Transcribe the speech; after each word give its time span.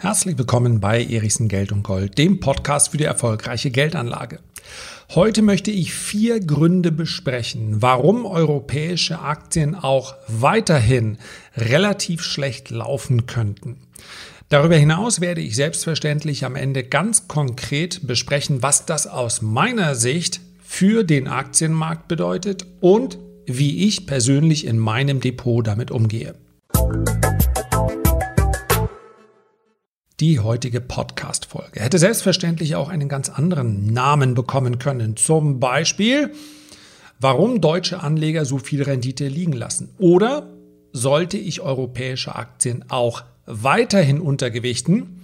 Herzlich 0.00 0.38
willkommen 0.38 0.80
bei 0.80 1.04
Erichsen 1.04 1.48
Geld 1.48 1.70
und 1.70 1.82
Gold, 1.82 2.18
dem 2.18 2.40
Podcast 2.40 2.90
für 2.90 2.96
die 2.96 3.04
erfolgreiche 3.04 3.70
Geldanlage. 3.70 4.40
Heute 5.14 5.42
möchte 5.42 5.70
ich 5.70 5.92
vier 5.92 6.40
Gründe 6.40 6.92
besprechen, 6.92 7.82
warum 7.82 8.24
europäische 8.24 9.18
Aktien 9.20 9.74
auch 9.74 10.14
weiterhin 10.26 11.18
relativ 11.56 12.22
schlecht 12.22 12.70
laufen 12.70 13.26
könnten. 13.26 13.76
Darüber 14.48 14.76
hinaus 14.76 15.20
werde 15.20 15.40
ich 15.40 15.56
selbstverständlich 15.56 16.44
am 16.44 16.56
Ende 16.56 16.84
ganz 16.84 17.28
konkret 17.28 18.06
besprechen, 18.06 18.62
was 18.62 18.86
das 18.86 19.06
aus 19.06 19.42
meiner 19.42 19.94
Sicht 19.94 20.40
für 20.62 21.04
den 21.04 21.28
Aktienmarkt 21.28 22.08
bedeutet 22.08 22.66
und 22.80 23.18
wie 23.46 23.86
ich 23.86 24.06
persönlich 24.06 24.66
in 24.66 24.78
meinem 24.78 25.20
Depot 25.20 25.66
damit 25.66 25.90
umgehe. 25.90 26.34
Die 30.20 30.40
heutige 30.40 30.80
Podcast-Folge 30.80 31.78
hätte 31.78 31.98
selbstverständlich 31.98 32.74
auch 32.74 32.88
einen 32.88 33.08
ganz 33.08 33.28
anderen 33.28 33.92
Namen 33.92 34.34
bekommen 34.34 34.80
können. 34.80 35.16
Zum 35.16 35.60
Beispiel, 35.60 36.32
warum 37.20 37.60
deutsche 37.60 38.00
Anleger 38.00 38.44
so 38.44 38.58
viel 38.58 38.82
Rendite 38.82 39.28
liegen 39.28 39.52
lassen. 39.52 39.90
Oder 39.98 40.48
sollte 40.92 41.38
ich 41.38 41.60
europäische 41.60 42.34
Aktien 42.34 42.84
auch 42.88 43.22
weiterhin 43.46 44.20
untergewichten? 44.20 45.20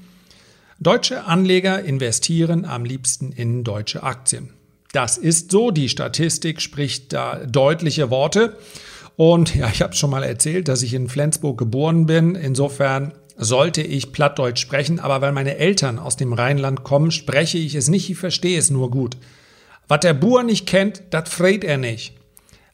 Deutsche 0.78 1.24
Anleger 1.24 1.83
investieren 1.83 2.64
am 2.64 2.84
liebsten 2.84 3.33
in 3.33 3.64
deutsche 3.64 4.05
Aktien. 4.05 4.50
Das 4.92 5.19
ist 5.19 5.50
so, 5.50 5.72
die 5.72 5.88
Statistik 5.88 6.62
spricht 6.62 7.12
da 7.12 7.45
deutliche 7.47 8.11
Worte. 8.11 8.56
Und 9.16 9.54
ja, 9.54 9.68
ich 9.68 9.82
habe 9.82 9.95
schon 9.95 10.10
mal 10.10 10.24
erzählt, 10.24 10.68
dass 10.68 10.82
ich 10.82 10.95
in 10.95 11.09
Flensburg 11.09 11.59
geboren 11.59 12.06
bin. 12.06 12.34
Insofern 12.34 13.12
sollte 13.36 13.82
ich 13.82 14.12
Plattdeutsch 14.12 14.60
sprechen, 14.60 15.00
aber 15.00 15.20
weil 15.20 15.33
meine 15.33 15.56
Eltern 15.56 15.98
aus 15.98 16.16
dem 16.16 16.33
Rheinland 16.33 16.84
kommen, 16.84 17.11
spreche 17.11 17.58
ich 17.58 17.74
es 17.74 17.89
nicht, 17.89 18.11
ich 18.11 18.19
verstehe 18.19 18.58
es 18.58 18.70
nur 18.70 18.91
gut. 18.91 19.16
Was 19.89 20.00
der 20.00 20.14
Bauer 20.14 20.42
nicht 20.42 20.66
kennt, 20.66 21.02
das 21.11 21.28
freit 21.28 21.64
er 21.64 21.78
nicht. 21.78 22.14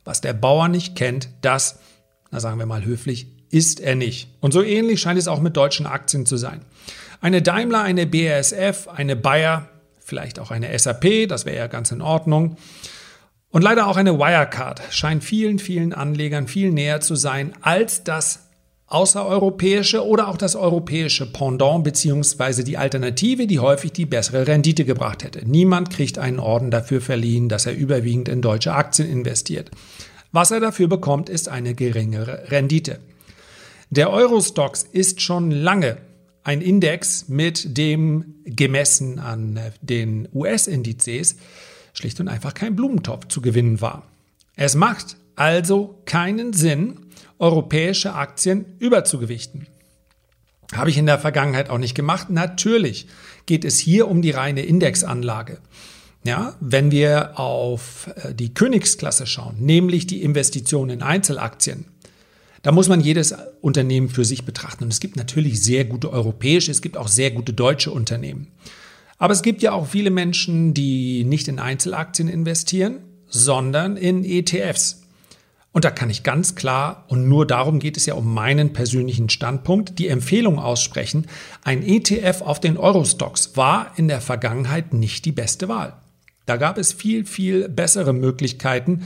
Was 0.05 0.21
der 0.21 0.33
Bauer 0.33 0.69
nicht 0.69 0.97
kennt, 0.97 1.29
das, 1.43 1.79
na 2.31 2.41
sagen 2.41 2.59
wir 2.59 2.67
mal 2.67 2.85
höflich, 2.85 3.27
ist 3.51 3.81
er 3.81 3.97
nicht. 3.97 4.29
Und 4.41 4.53
so 4.53 4.63
ähnlich 4.63 5.01
scheint 5.01 5.19
es 5.19 5.29
auch 5.29 5.41
mit 5.41 5.57
deutschen 5.57 5.87
Aktien 5.87 6.25
zu 6.25 6.37
sein. 6.37 6.65
Eine 7.21 7.43
Daimler, 7.43 7.83
eine 7.83 8.07
BASF, 8.07 8.89
eine 8.89 9.17
Bayer, 9.17 9.69
vielleicht 9.99 10.39
auch 10.39 10.51
eine 10.51 10.77
SAP, 10.79 11.29
das 11.29 11.45
wäre 11.45 11.57
ja 11.57 11.67
ganz 11.67 11.91
in 11.91 12.01
Ordnung. 12.01 12.57
Und 13.51 13.63
leider 13.63 13.89
auch 13.89 13.97
eine 13.97 14.19
Wirecard 14.19 14.81
scheint 14.91 15.25
vielen, 15.25 15.59
vielen 15.59 15.93
Anlegern 15.93 16.47
viel 16.47 16.71
näher 16.71 17.01
zu 17.01 17.17
sein 17.17 17.53
als 17.63 18.05
das 18.05 18.51
außereuropäische 18.87 20.05
oder 20.05 20.29
auch 20.29 20.37
das 20.37 20.57
europäische 20.57 21.33
Pendant 21.33 21.85
beziehungsweise 21.85 22.65
die 22.65 22.77
Alternative, 22.77 23.47
die 23.47 23.61
häufig 23.61 23.93
die 23.93 24.07
bessere 24.07 24.47
Rendite 24.47 24.85
gebracht 24.85 25.25
hätte. 25.25 25.49
Niemand 25.49 25.91
kriegt 25.91 26.19
einen 26.19 26.41
Orden 26.41 26.71
dafür 26.71 27.01
verliehen, 27.01 27.49
dass 27.49 27.67
er 27.67 27.75
überwiegend 27.75 28.29
in 28.29 28.43
deutsche 28.43 28.73
Aktien 28.73 29.09
investiert. 29.09 29.71
Was 30.33 30.51
er 30.51 30.61
dafür 30.61 30.89
bekommt, 30.89 31.29
ist 31.29 31.49
eine 31.49 31.75
geringere 31.75 32.51
Rendite. 32.51 32.99
Der 33.91 34.11
Eurostox 34.11 34.85
ist 34.85 35.21
schon 35.21 35.51
lange 35.51 35.99
ein 36.43 36.61
Index, 36.61 37.29
mit 37.29 37.77
dem 37.77 38.37
gemessen 38.45 39.19
an 39.19 39.59
den 39.83 40.29
US-Indizes 40.33 41.37
schlicht 42.01 42.21
und 42.21 42.29
einfach 42.29 42.55
kein 42.55 42.77
Blumentopf 42.77 43.29
zu 43.29 43.41
gewinnen 43.41 43.81
war. 43.81 44.07
Es 44.57 44.75
macht 44.75 45.17
also 45.37 46.03
keinen 46.05 46.53
Sinn, 46.53 47.07
europäische 47.39 48.15
Aktien 48.15 48.65
überzugewichten. 48.79 49.67
Habe 50.73 50.91
ich 50.91 50.99
in 50.99 51.07
der 51.07 51.19
Vergangenheit 51.19 51.71
auch 51.71 51.79
nicht 51.79 51.95
gemacht. 51.95 52.31
Natürlich 52.31 53.07
geht 53.47 53.65
es 53.65 53.79
hier 53.79 54.09
um 54.09 54.23
die 54.23 54.31
reine 54.31 54.63
Indexanlage. 54.63 55.59
Ja, 56.23 56.55
wenn 56.61 56.91
wir 56.91 57.39
auf 57.41 58.11
äh, 58.17 58.35
die 58.35 58.53
Königsklasse 58.53 59.27
schauen, 59.27 59.57
nämlich 59.59 60.07
die 60.07 60.23
Investition 60.23 60.91
in 60.91 61.03
Einzelaktien, 61.03 61.87
da 62.63 62.73
muss 62.73 62.91
man 62.91 63.01
jedes 63.01 63.35
Unternehmen 63.63 64.11
für 64.11 64.27
sich 64.27 64.45
betrachten. 64.45 64.85
Und 64.85 64.93
es 64.93 65.01
gibt 65.01 65.17
natürlich 65.17 65.63
sehr 65.63 65.87
gute 65.87 66.13
europäische, 66.13 66.71
es 66.71 66.83
gibt 66.83 66.99
auch 66.99 67.09
sehr 67.09 67.31
gute 67.31 67.55
deutsche 67.55 67.91
Unternehmen. 67.91 68.49
Aber 69.21 69.35
es 69.35 69.43
gibt 69.43 69.61
ja 69.61 69.73
auch 69.73 69.87
viele 69.87 70.11
Menschen, 70.11 70.73
die 70.73 71.25
nicht 71.25 71.47
in 71.47 71.59
Einzelaktien 71.59 72.27
investieren, 72.27 73.01
sondern 73.27 73.99
in 73.99 74.25
ETFs. 74.25 75.03
Und 75.73 75.85
da 75.85 75.91
kann 75.91 76.09
ich 76.09 76.23
ganz 76.23 76.55
klar, 76.55 77.05
und 77.09 77.29
nur 77.29 77.47
darum 77.47 77.79
geht 77.81 77.99
es 77.99 78.07
ja 78.07 78.15
um 78.15 78.33
meinen 78.33 78.73
persönlichen 78.73 79.29
Standpunkt, 79.29 79.99
die 79.99 80.09
Empfehlung 80.09 80.59
aussprechen, 80.59 81.27
ein 81.63 81.83
ETF 81.83 82.41
auf 82.41 82.61
den 82.61 82.79
Eurostocks 82.79 83.57
war 83.57 83.93
in 83.97 84.09
der 84.09 84.23
Vergangenheit 84.23 84.95
nicht 84.95 85.27
die 85.27 85.33
beste 85.33 85.69
Wahl. 85.69 85.93
Da 86.47 86.57
gab 86.57 86.79
es 86.79 86.95
viel, 86.95 87.27
viel 87.27 87.69
bessere 87.69 88.15
Möglichkeiten. 88.15 89.03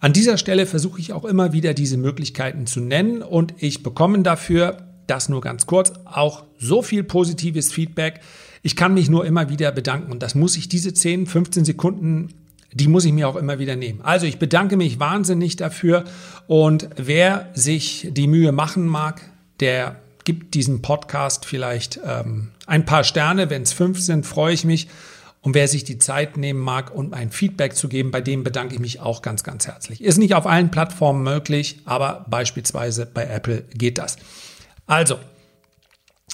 An 0.00 0.12
dieser 0.12 0.38
Stelle 0.38 0.66
versuche 0.66 1.00
ich 1.00 1.12
auch 1.12 1.24
immer 1.24 1.52
wieder 1.52 1.72
diese 1.72 1.98
Möglichkeiten 1.98 2.66
zu 2.66 2.80
nennen 2.80 3.22
und 3.22 3.54
ich 3.58 3.84
bekomme 3.84 4.22
dafür, 4.22 4.88
das 5.06 5.28
nur 5.28 5.40
ganz 5.40 5.66
kurz, 5.66 5.92
auch 6.04 6.44
so 6.58 6.82
viel 6.82 7.04
positives 7.04 7.72
Feedback. 7.72 8.20
Ich 8.62 8.76
kann 8.76 8.94
mich 8.94 9.10
nur 9.10 9.26
immer 9.26 9.48
wieder 9.48 9.72
bedanken 9.72 10.12
und 10.12 10.22
das 10.22 10.34
muss 10.34 10.56
ich 10.56 10.68
diese 10.68 10.94
10, 10.94 11.26
15 11.26 11.64
Sekunden 11.64 12.34
die 12.74 12.88
muss 12.88 13.04
ich 13.04 13.12
mir 13.12 13.28
auch 13.28 13.36
immer 13.36 13.58
wieder 13.58 13.76
nehmen. 13.76 14.00
Also 14.02 14.26
ich 14.26 14.38
bedanke 14.38 14.76
mich 14.76 14.98
wahnsinnig 14.98 15.56
dafür 15.56 16.04
und 16.46 16.88
wer 16.96 17.50
sich 17.54 18.08
die 18.10 18.26
Mühe 18.26 18.52
machen 18.52 18.86
mag, 18.86 19.20
der 19.60 19.96
gibt 20.24 20.54
diesem 20.54 20.82
Podcast 20.82 21.44
vielleicht 21.44 22.00
ähm, 22.04 22.48
ein 22.66 22.86
paar 22.86 23.04
Sterne. 23.04 23.50
Wenn 23.50 23.62
es 23.62 23.72
fünf 23.72 24.00
sind, 24.00 24.24
freue 24.24 24.54
ich 24.54 24.64
mich. 24.64 24.88
Und 25.40 25.54
wer 25.54 25.66
sich 25.66 25.82
die 25.82 25.98
Zeit 25.98 26.36
nehmen 26.36 26.60
mag, 26.60 26.94
um 26.94 27.12
ein 27.12 27.32
Feedback 27.32 27.74
zu 27.74 27.88
geben, 27.88 28.12
bei 28.12 28.20
dem 28.20 28.44
bedanke 28.44 28.74
ich 28.74 28.80
mich 28.80 29.00
auch 29.00 29.22
ganz, 29.22 29.42
ganz 29.42 29.66
herzlich. 29.66 30.00
Ist 30.00 30.18
nicht 30.18 30.34
auf 30.34 30.46
allen 30.46 30.70
Plattformen 30.70 31.24
möglich, 31.24 31.80
aber 31.84 32.24
beispielsweise 32.30 33.06
bei 33.06 33.26
Apple 33.26 33.64
geht 33.74 33.98
das. 33.98 34.18
Also, 34.86 35.18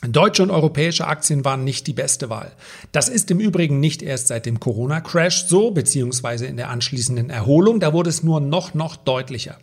Deutsche 0.07 0.45
und 0.45 0.51
europäische 0.51 1.09
Aktien 1.09 1.45
waren 1.45 1.65
nicht 1.65 1.87
die 1.89 1.93
beste 1.93 2.31
Wahl. 2.31 2.53
Das 2.93 3.09
ist 3.09 3.31
im 3.33 3.41
Übrigen 3.41 3.81
nicht 3.81 4.01
erst 4.01 4.29
seit 4.29 4.47
dem 4.47 4.61
Corona-Crash 4.61 5.47
so, 5.47 5.73
beziehungsweise 5.73 6.47
in 6.47 6.57
der 6.57 6.71
anschließenden 6.71 7.31
Erholung. 7.31 7.81
Da 7.81 7.93
wurde 7.93 8.11
es 8.11 8.23
nur 8.23 8.41
noch, 8.41 8.75
noch 8.75 8.95
deutlicher. 8.95 9.59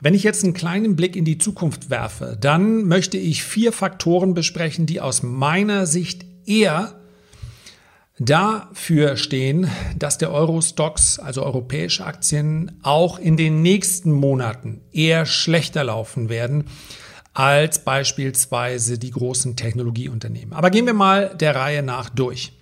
Wenn 0.00 0.14
ich 0.14 0.22
jetzt 0.22 0.44
einen 0.44 0.54
kleinen 0.54 0.94
Blick 0.94 1.16
in 1.16 1.24
die 1.24 1.38
Zukunft 1.38 1.90
werfe, 1.90 2.38
dann 2.40 2.84
möchte 2.84 3.18
ich 3.18 3.42
vier 3.42 3.72
Faktoren 3.72 4.34
besprechen, 4.34 4.86
die 4.86 5.00
aus 5.00 5.22
meiner 5.22 5.84
Sicht 5.86 6.24
eher 6.46 6.94
dafür 8.20 9.16
stehen, 9.16 9.68
dass 9.98 10.16
der 10.16 10.32
Euro-Stocks, 10.32 11.18
also 11.18 11.42
europäische 11.42 12.06
Aktien, 12.06 12.78
auch 12.82 13.18
in 13.18 13.36
den 13.36 13.62
nächsten 13.62 14.12
Monaten 14.12 14.80
eher 14.92 15.26
schlechter 15.26 15.82
laufen 15.84 16.28
werden 16.28 16.64
als 17.32 17.84
beispielsweise 17.84 18.98
die 18.98 19.10
großen 19.10 19.56
Technologieunternehmen. 19.56 20.52
Aber 20.52 20.70
gehen 20.70 20.86
wir 20.86 20.94
mal 20.94 21.34
der 21.36 21.54
Reihe 21.54 21.82
nach 21.82 22.10
durch. 22.10 22.52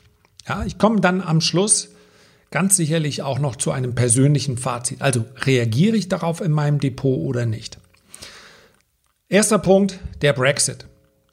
Ja, 0.46 0.64
ich 0.64 0.78
komme 0.78 1.00
dann 1.00 1.20
am 1.22 1.40
Schluss 1.40 1.90
ganz 2.50 2.76
sicherlich 2.76 3.22
auch 3.22 3.38
noch 3.38 3.56
zu 3.56 3.70
einem 3.70 3.94
persönlichen 3.94 4.56
Fazit. 4.56 5.02
Also 5.02 5.24
reagiere 5.42 5.96
ich 5.96 6.08
darauf 6.08 6.40
in 6.40 6.52
meinem 6.52 6.80
Depot 6.80 7.18
oder 7.18 7.46
nicht? 7.46 7.78
Erster 9.28 9.58
Punkt, 9.58 9.98
der 10.22 10.32
Brexit. 10.32 10.86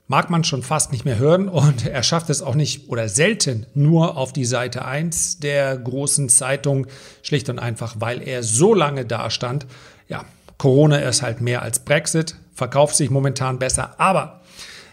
Mag 0.08 0.30
man 0.30 0.44
schon 0.44 0.62
fast 0.62 0.92
nicht 0.92 1.04
mehr 1.04 1.18
hören 1.18 1.48
und 1.50 1.88
er 1.88 2.04
schafft 2.04 2.30
es 2.30 2.44
auch 2.44 2.54
nicht 2.54 2.90
oder 2.90 3.10
selten 3.10 3.66
nur 3.74 4.18
auf 4.18 4.34
die 4.34 4.46
Seite 4.46 4.86
1 4.86 5.40
der 5.40 5.78
großen 5.78 6.30
Zeitung, 6.30 6.86
schlicht 7.24 7.50
und 7.50 7.58
einfach, 7.58 7.96
weil 8.00 8.22
er 8.22 8.44
so 8.44 8.76
lange 8.76 9.06
dastand. 9.06 9.66
Ja, 10.08 10.26
Corona 10.58 10.98
ist 10.98 11.22
halt 11.22 11.42
mehr 11.42 11.62
als 11.62 11.80
Brexit 11.80 12.36
verkauft 12.56 12.96
sich 12.96 13.12
momentan 13.12 13.60
besser. 13.60 14.00
Aber 14.00 14.42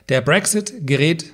der 0.08 0.20
Brexit 0.20 0.86
gerät, 0.86 1.32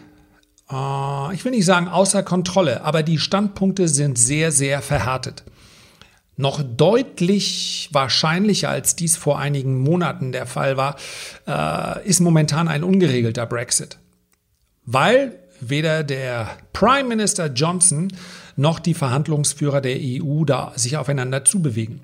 äh, 0.70 1.34
ich 1.34 1.44
will 1.44 1.52
nicht 1.52 1.64
sagen 1.64 1.88
außer 1.88 2.22
Kontrolle, 2.22 2.84
aber 2.84 3.02
die 3.02 3.18
Standpunkte 3.18 3.88
sind 3.88 4.18
sehr, 4.18 4.52
sehr 4.52 4.82
verhärtet. 4.82 5.42
Noch 6.36 6.62
deutlich 6.62 7.88
wahrscheinlicher, 7.92 8.68
als 8.68 8.94
dies 8.94 9.16
vor 9.16 9.40
einigen 9.40 9.80
Monaten 9.80 10.30
der 10.30 10.46
Fall 10.46 10.76
war, 10.76 10.94
äh, 11.48 12.06
ist 12.06 12.20
momentan 12.20 12.68
ein 12.68 12.84
ungeregelter 12.84 13.44
Brexit. 13.46 13.98
Weil 14.84 15.36
weder 15.60 16.04
der 16.04 16.50
Prime 16.72 17.08
Minister 17.08 17.46
Johnson 17.46 18.12
noch 18.54 18.78
die 18.78 18.94
Verhandlungsführer 18.94 19.80
der 19.80 19.96
EU 19.98 20.44
da 20.44 20.72
sich 20.76 20.96
aufeinander 20.96 21.44
zubewegen. 21.44 22.02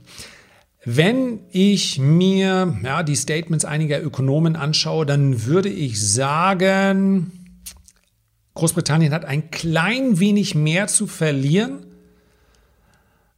Wenn 0.84 1.40
ich 1.50 1.98
mir 1.98 2.76
ja, 2.84 3.02
die 3.02 3.16
Statements 3.16 3.64
einiger 3.64 4.02
Ökonomen 4.02 4.54
anschaue, 4.54 5.06
dann 5.06 5.46
würde 5.46 5.70
ich 5.70 6.00
sagen, 6.06 7.32
Großbritannien 8.52 9.12
hat 9.14 9.24
ein 9.24 9.50
klein 9.50 10.20
wenig 10.20 10.54
mehr 10.54 10.86
zu 10.86 11.06
verlieren. 11.06 11.86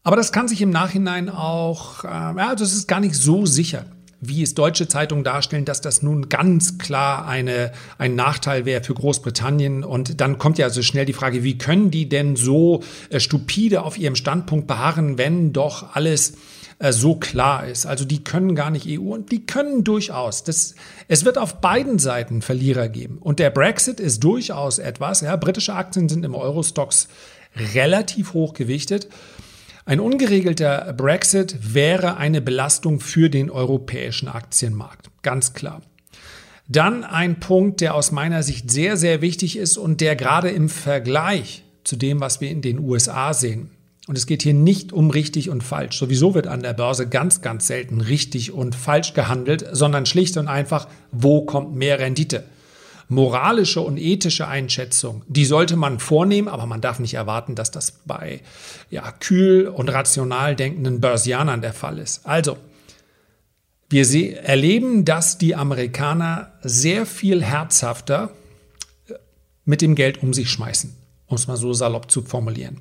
Aber 0.02 0.16
das 0.16 0.32
kann 0.32 0.48
sich 0.48 0.60
im 0.60 0.70
Nachhinein 0.70 1.28
auch, 1.28 2.04
äh, 2.04 2.08
ja, 2.08 2.54
das 2.56 2.72
ist 2.72 2.88
gar 2.88 3.00
nicht 3.00 3.14
so 3.14 3.46
sicher. 3.46 3.86
wie 4.20 4.42
es 4.42 4.54
deutsche 4.54 4.88
Zeitungen 4.88 5.24
darstellen, 5.24 5.64
dass 5.64 5.80
das 5.80 6.02
nun 6.02 6.28
ganz 6.28 6.78
klar 6.78 7.28
eine, 7.28 7.72
ein 7.98 8.14
Nachteil 8.14 8.64
wäre 8.64 8.82
für 8.82 8.94
Großbritannien. 8.94 9.84
Und 9.84 10.20
dann 10.20 10.38
kommt 10.38 10.58
ja 10.58 10.70
so 10.70 10.82
schnell 10.82 11.04
die 11.04 11.12
Frage, 11.12 11.42
wie 11.42 11.58
können 11.58 11.90
die 11.90 12.08
denn 12.08 12.34
so 12.34 12.82
äh, 13.10 13.20
stupide 13.20 13.82
auf 13.82 13.98
ihrem 13.98 14.16
Standpunkt 14.16 14.66
beharren, 14.66 15.18
wenn 15.18 15.52
doch 15.52 15.94
alles 15.94 16.34
äh, 16.78 16.92
so 16.92 17.16
klar 17.16 17.66
ist. 17.66 17.86
Also 17.86 18.04
die 18.04 18.22
können 18.22 18.54
gar 18.54 18.70
nicht 18.70 18.86
EU 18.86 19.12
und 19.14 19.32
die 19.32 19.46
können 19.46 19.82
durchaus. 19.84 20.44
Das, 20.44 20.74
es 21.08 21.24
wird 21.24 21.38
auf 21.38 21.60
beiden 21.60 21.98
Seiten 21.98 22.42
Verlierer 22.42 22.88
geben. 22.88 23.18
Und 23.18 23.38
der 23.38 23.50
Brexit 23.50 24.00
ist 24.00 24.22
durchaus 24.22 24.78
etwas. 24.78 25.22
Ja, 25.22 25.36
britische 25.36 25.74
Aktien 25.74 26.08
sind 26.08 26.24
im 26.24 26.34
Eurostocks 26.34 27.08
relativ 27.74 28.34
hoch 28.34 28.52
gewichtet. 28.54 29.08
Ein 29.86 30.00
ungeregelter 30.00 30.92
Brexit 30.94 31.74
wäre 31.74 32.16
eine 32.16 32.42
Belastung 32.42 33.00
für 33.00 33.30
den 33.30 33.50
europäischen 33.50 34.28
Aktienmarkt. 34.28 35.10
Ganz 35.22 35.54
klar. 35.54 35.80
Dann 36.68 37.04
ein 37.04 37.38
Punkt, 37.38 37.80
der 37.80 37.94
aus 37.94 38.10
meiner 38.10 38.42
Sicht 38.42 38.70
sehr, 38.70 38.96
sehr 38.96 39.22
wichtig 39.22 39.56
ist 39.56 39.78
und 39.78 40.00
der 40.00 40.16
gerade 40.16 40.50
im 40.50 40.68
Vergleich 40.68 41.62
zu 41.84 41.94
dem, 41.94 42.20
was 42.20 42.40
wir 42.40 42.50
in 42.50 42.62
den 42.62 42.80
USA 42.80 43.32
sehen. 43.32 43.70
Und 44.06 44.16
es 44.16 44.26
geht 44.26 44.42
hier 44.42 44.54
nicht 44.54 44.92
um 44.92 45.10
richtig 45.10 45.50
und 45.50 45.62
falsch. 45.62 45.98
Sowieso 45.98 46.34
wird 46.34 46.46
an 46.46 46.62
der 46.62 46.74
Börse 46.74 47.08
ganz, 47.08 47.40
ganz 47.40 47.66
selten 47.66 48.00
richtig 48.00 48.52
und 48.52 48.74
falsch 48.74 49.14
gehandelt, 49.14 49.66
sondern 49.72 50.06
schlicht 50.06 50.36
und 50.36 50.46
einfach, 50.46 50.86
wo 51.10 51.42
kommt 51.42 51.74
mehr 51.74 51.98
Rendite? 51.98 52.44
moralische 53.08 53.80
und 53.80 53.98
ethische 53.98 54.48
Einschätzung, 54.48 55.22
die 55.28 55.44
sollte 55.44 55.76
man 55.76 56.00
vornehmen, 56.00 56.48
aber 56.48 56.66
man 56.66 56.80
darf 56.80 56.98
nicht 56.98 57.14
erwarten, 57.14 57.54
dass 57.54 57.70
das 57.70 57.92
bei 58.04 58.40
ja, 58.90 59.12
kühl 59.12 59.68
und 59.68 59.88
rational 59.88 60.56
denkenden 60.56 61.00
Börsianern 61.00 61.60
der 61.60 61.72
Fall 61.72 61.98
ist. 61.98 62.26
Also, 62.26 62.56
wir 63.88 64.04
erleben, 64.42 65.04
dass 65.04 65.38
die 65.38 65.54
Amerikaner 65.54 66.52
sehr 66.62 67.06
viel 67.06 67.44
herzhafter 67.44 68.32
äh, 69.08 69.14
mit 69.64 69.82
dem 69.82 69.94
Geld 69.94 70.22
um 70.22 70.34
sich 70.34 70.50
schmeißen, 70.50 70.92
um 71.26 71.36
es 71.36 71.46
mal 71.46 71.56
so 71.56 71.72
salopp 71.72 72.10
zu 72.10 72.22
formulieren. 72.22 72.80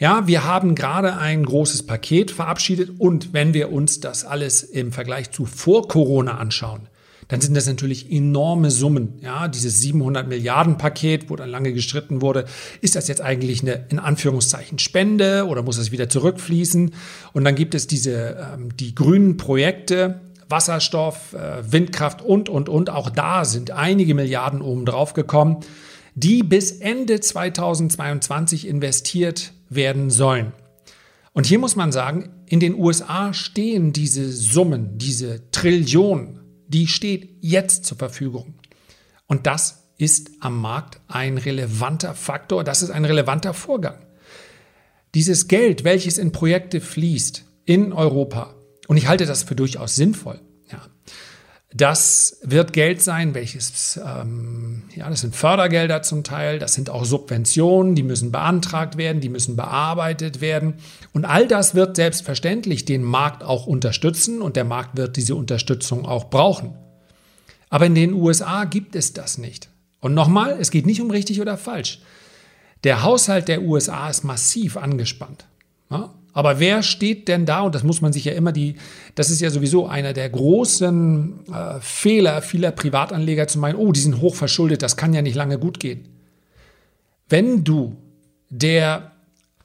Ja, 0.00 0.26
wir 0.26 0.44
haben 0.44 0.74
gerade 0.74 1.18
ein 1.18 1.44
großes 1.44 1.82
Paket 1.82 2.30
verabschiedet 2.30 2.88
und 2.96 3.34
wenn 3.34 3.52
wir 3.52 3.70
uns 3.70 4.00
das 4.00 4.24
alles 4.24 4.62
im 4.62 4.92
Vergleich 4.92 5.30
zu 5.30 5.44
vor 5.44 5.88
Corona 5.88 6.38
anschauen, 6.38 6.88
dann 7.28 7.42
sind 7.42 7.54
das 7.54 7.66
natürlich 7.66 8.10
enorme 8.10 8.70
Summen. 8.70 9.18
Ja, 9.20 9.46
dieses 9.46 9.78
700 9.82 10.26
Milliarden 10.26 10.78
Paket, 10.78 11.28
wo 11.28 11.36
dann 11.36 11.50
lange 11.50 11.74
gestritten 11.74 12.22
wurde, 12.22 12.46
ist 12.80 12.96
das 12.96 13.08
jetzt 13.08 13.20
eigentlich 13.20 13.60
eine 13.60 13.84
in 13.90 13.98
Anführungszeichen 13.98 14.78
Spende 14.78 15.46
oder 15.46 15.62
muss 15.62 15.76
es 15.76 15.92
wieder 15.92 16.08
zurückfließen? 16.08 16.94
Und 17.34 17.44
dann 17.44 17.54
gibt 17.54 17.74
es 17.74 17.86
diese 17.86 18.38
ähm, 18.54 18.74
die 18.74 18.94
grünen 18.94 19.36
Projekte, 19.36 20.22
Wasserstoff, 20.48 21.34
äh, 21.34 21.70
Windkraft 21.70 22.22
und 22.22 22.48
und 22.48 22.70
und. 22.70 22.88
Auch 22.88 23.10
da 23.10 23.44
sind 23.44 23.70
einige 23.70 24.14
Milliarden 24.14 24.62
oben 24.62 24.86
drauf 24.86 25.12
gekommen, 25.12 25.58
die 26.14 26.42
bis 26.42 26.72
Ende 26.72 27.20
2022 27.20 28.66
investiert 28.66 29.52
werden 29.70 30.10
sollen. 30.10 30.52
Und 31.32 31.46
hier 31.46 31.58
muss 31.58 31.76
man 31.76 31.90
sagen, 31.92 32.44
in 32.46 32.60
den 32.60 32.74
USA 32.74 33.32
stehen 33.32 33.92
diese 33.92 34.30
Summen, 34.30 34.98
diese 34.98 35.50
Trillionen 35.50 36.40
die 36.70 36.86
steht 36.86 37.36
jetzt 37.40 37.84
zur 37.84 37.98
Verfügung. 37.98 38.54
Und 39.26 39.46
das 39.46 39.88
ist 39.98 40.30
am 40.40 40.60
Markt 40.60 41.00
ein 41.08 41.36
relevanter 41.36 42.14
Faktor, 42.14 42.64
das 42.64 42.82
ist 42.82 42.90
ein 42.90 43.04
relevanter 43.04 43.54
Vorgang. 43.54 44.06
Dieses 45.14 45.48
Geld, 45.48 45.82
welches 45.82 46.16
in 46.16 46.30
Projekte 46.30 46.80
fließt 46.80 47.44
in 47.64 47.92
Europa, 47.92 48.54
und 48.86 48.96
ich 48.96 49.08
halte 49.08 49.26
das 49.26 49.42
für 49.42 49.56
durchaus 49.56 49.96
sinnvoll, 49.96 50.40
ja, 50.70 50.80
das 51.72 52.38
wird 52.42 52.72
Geld 52.72 53.00
sein, 53.00 53.34
welches, 53.34 54.00
ähm, 54.04 54.82
ja, 54.94 55.08
das 55.08 55.20
sind 55.20 55.36
Fördergelder 55.36 56.02
zum 56.02 56.24
Teil, 56.24 56.58
das 56.58 56.74
sind 56.74 56.90
auch 56.90 57.04
Subventionen, 57.04 57.94
die 57.94 58.02
müssen 58.02 58.32
beantragt 58.32 58.96
werden, 58.96 59.20
die 59.20 59.28
müssen 59.28 59.54
bearbeitet 59.54 60.40
werden. 60.40 60.74
Und 61.12 61.24
all 61.24 61.46
das 61.46 61.76
wird 61.76 61.94
selbstverständlich 61.94 62.86
den 62.86 63.04
Markt 63.04 63.44
auch 63.44 63.66
unterstützen 63.66 64.42
und 64.42 64.56
der 64.56 64.64
Markt 64.64 64.96
wird 64.96 65.16
diese 65.16 65.36
Unterstützung 65.36 66.06
auch 66.06 66.28
brauchen. 66.28 66.74
Aber 67.68 67.86
in 67.86 67.94
den 67.94 68.14
USA 68.14 68.64
gibt 68.64 68.96
es 68.96 69.12
das 69.12 69.38
nicht. 69.38 69.68
Und 70.00 70.12
nochmal, 70.12 70.56
es 70.60 70.72
geht 70.72 70.86
nicht 70.86 71.00
um 71.00 71.10
richtig 71.10 71.40
oder 71.40 71.56
falsch. 71.56 72.00
Der 72.82 73.04
Haushalt 73.04 73.46
der 73.46 73.62
USA 73.62 74.08
ist 74.08 74.24
massiv 74.24 74.76
angespannt. 74.76 75.46
Ja? 75.88 76.12
Aber 76.32 76.60
wer 76.60 76.82
steht 76.82 77.28
denn 77.28 77.46
da? 77.46 77.62
Und 77.62 77.74
das 77.74 77.82
muss 77.82 78.00
man 78.00 78.12
sich 78.12 78.24
ja 78.24 78.32
immer 78.32 78.52
die, 78.52 78.76
das 79.14 79.30
ist 79.30 79.40
ja 79.40 79.50
sowieso 79.50 79.86
einer 79.86 80.12
der 80.12 80.30
großen 80.30 81.40
äh, 81.52 81.80
Fehler 81.80 82.42
vieler 82.42 82.70
Privatanleger 82.70 83.48
zu 83.48 83.58
meinen, 83.58 83.76
oh, 83.76 83.92
die 83.92 84.00
sind 84.00 84.20
hoch 84.20 84.34
verschuldet, 84.34 84.82
das 84.82 84.96
kann 84.96 85.12
ja 85.12 85.22
nicht 85.22 85.34
lange 85.34 85.58
gut 85.58 85.80
gehen. 85.80 86.08
Wenn 87.28 87.64
du 87.64 87.96
der 88.48 89.12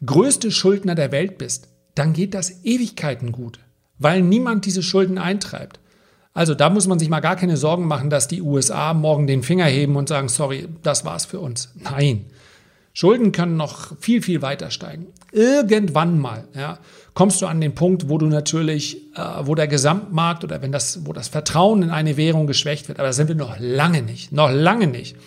größte 0.05 0.51
Schuldner 0.51 0.95
der 0.95 1.11
Welt 1.11 1.37
bist, 1.37 1.67
dann 1.95 2.13
geht 2.13 2.33
das 2.33 2.63
Ewigkeiten 2.63 3.31
gut, 3.31 3.59
weil 3.97 4.21
niemand 4.21 4.65
diese 4.65 4.83
Schulden 4.83 5.17
eintreibt. 5.17 5.79
Also 6.33 6.53
da 6.53 6.69
muss 6.69 6.85
man 6.85 6.99
sich 6.99 7.09
mal 7.09 7.21
gar 7.21 7.37
keine 7.37 7.55
Sorgen 7.55 7.87
machen, 7.87 8.09
dass 8.09 8.27
die 8.27 8.41
USA 8.41 8.93
morgen 8.93 9.25
den 9.25 9.41
Finger 9.41 9.65
heben 9.65 9.95
und 9.95 10.09
sagen, 10.09 10.27
sorry, 10.27 10.67
das 10.83 11.05
war's 11.05 11.25
für 11.25 11.39
uns. 11.39 11.71
Nein. 11.75 12.25
Schulden 12.93 13.31
können 13.31 13.55
noch 13.55 13.97
viel, 13.99 14.21
viel 14.21 14.41
weiter 14.41 14.69
steigen. 14.69 15.07
Irgendwann 15.35 16.17
mal 16.17 16.45
ja, 16.55 16.79
kommst 17.13 17.41
du 17.41 17.45
an 17.45 17.59
den 17.59 17.75
Punkt, 17.75 18.07
wo 18.07 18.17
du 18.17 18.27
natürlich, 18.27 18.97
äh, 19.15 19.21
wo 19.41 19.53
der 19.53 19.67
Gesamtmarkt 19.67 20.45
oder 20.45 20.61
wenn 20.61 20.71
das, 20.71 21.05
wo 21.05 21.11
das 21.11 21.27
Vertrauen 21.27 21.83
in 21.83 21.89
eine 21.89 22.15
Währung 22.15 22.47
geschwächt 22.47 22.87
wird. 22.87 22.99
Aber 22.99 23.09
da 23.09 23.13
sind 23.13 23.27
wir 23.27 23.35
noch 23.35 23.57
lange 23.59 24.01
nicht, 24.01 24.31
noch 24.31 24.49
lange 24.49 24.87
nicht. 24.87 25.17